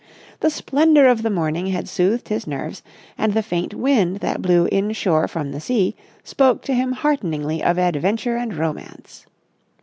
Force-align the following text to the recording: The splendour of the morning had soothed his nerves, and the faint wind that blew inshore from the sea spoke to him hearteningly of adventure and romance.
The 0.39 0.49
splendour 0.49 1.05
of 1.05 1.21
the 1.21 1.29
morning 1.29 1.67
had 1.67 1.87
soothed 1.87 2.29
his 2.29 2.47
nerves, 2.47 2.81
and 3.19 3.35
the 3.35 3.43
faint 3.43 3.75
wind 3.75 4.17
that 4.21 4.41
blew 4.41 4.65
inshore 4.71 5.27
from 5.27 5.51
the 5.51 5.61
sea 5.61 5.95
spoke 6.23 6.63
to 6.63 6.73
him 6.73 6.93
hearteningly 6.93 7.61
of 7.61 7.77
adventure 7.77 8.35
and 8.35 8.51
romance. 8.55 9.27